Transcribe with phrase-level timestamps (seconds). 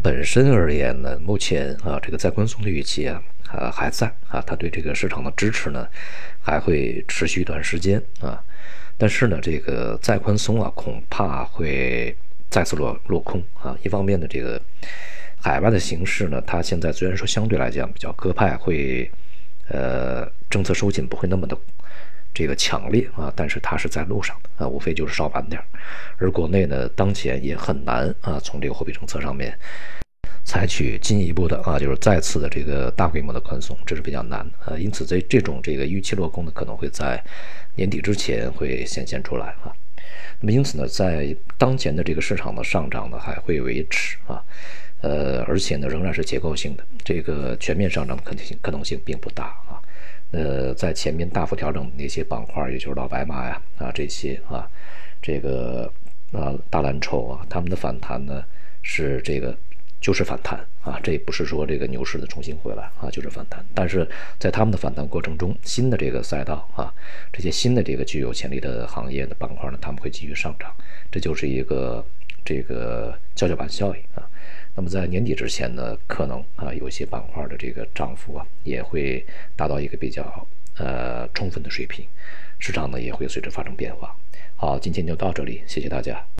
[0.00, 5.86] 本身而言呢，目前啊，这个再宽松的预期啊，啊还在啊，它对这个市场的支持呢，
[6.40, 8.42] 还会持续一段时间啊。
[8.98, 12.16] 但是呢，这个再宽松啊，恐怕会
[12.50, 13.76] 再次落落空啊。
[13.82, 14.60] 一方面呢，这个
[15.40, 19.10] 海外的形势呢，它现在虽然说相对来讲比较鸽派，会
[19.68, 21.56] 呃政策收紧不会那么的
[22.34, 25.62] 这个强烈啊，但是它是在路上的啊，无非就是稍晚点
[26.18, 29.56] 而国内呢，当前也很难啊，从这个货币政策上面
[30.44, 34.78] 采取进一步的啊，就是再次的这个大规模的宽松，这是比较难的啊。
[34.78, 37.22] 因此，这这种这个预期落空呢，可能会在。
[37.74, 39.72] 年底之前会显现出来啊，
[40.40, 44.44] 那么因此呢，在当前的这个市场的上涨呢还会维持啊，
[45.00, 49.56] 呃，而且呢仍然是结构性的，这个全面上涨的可能性可能性并不大，
[50.32, 54.68] 呃，在前面大幅调整的那些板块，也就是老白马呀啊这些啊，
[55.22, 55.92] 这个
[56.32, 58.44] 啊大蓝筹啊，他们的反弹呢
[58.82, 59.56] 是这个。
[60.02, 63.64] 就是反弹啊，这也不是说这个牛市的重新回来啊，就是反弹。
[63.72, 64.04] 但是
[64.36, 66.92] 在他们的反弹过程中，新的这个赛道啊，
[67.32, 70.74] 这些新的这个具有潜力的行业的板块呢，他们会继续上涨，
[71.08, 72.04] 这就是一个
[72.44, 74.28] 这个跷跷板效应啊。
[74.74, 80.46] 那么在年底之前呢，可能啊有些板块的这个涨幅啊也会达到一个比较
[80.78, 82.06] 呃充分的水平，
[82.58, 84.16] 市场呢也会随之发生变化。
[84.56, 86.24] 好，今天就到这里，谢谢大家。